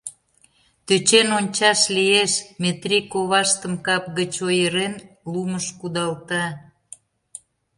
Тӧчен 0.85 1.27
ончаш 1.39 1.79
лиеш,— 1.95 2.33
Метрий 2.61 3.05
коваштым, 3.13 3.73
кап 3.85 4.03
гыч 4.17 4.33
ойырен, 4.47 4.93
лумыш 5.31 5.65
кудалта. 5.79 6.43